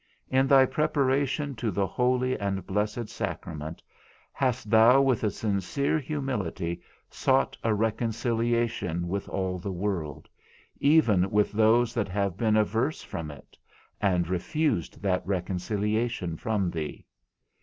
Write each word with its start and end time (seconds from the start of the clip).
In 0.31 0.47
thy 0.47 0.65
preparation 0.65 1.53
to 1.57 1.69
the 1.69 1.85
holy 1.85 2.35
and 2.35 2.65
blessed 2.65 3.07
sacrament, 3.07 3.83
hast 4.33 4.71
thou 4.71 4.99
with 4.99 5.23
a 5.23 5.29
sincere 5.29 5.99
humility 5.99 6.81
sought 7.07 7.55
a 7.63 7.71
reconciliation 7.75 9.07
with 9.07 9.29
all 9.29 9.59
the 9.59 9.71
world, 9.71 10.27
even 10.79 11.29
with 11.29 11.51
those 11.51 11.93
that 11.93 12.07
have 12.07 12.35
been 12.35 12.57
averse 12.57 13.03
from 13.03 13.29
it, 13.29 13.55
and 14.01 14.27
refused 14.27 15.03
that 15.03 15.21
reconciliation 15.27 16.35
from 16.35 16.71
thee? 16.71 17.05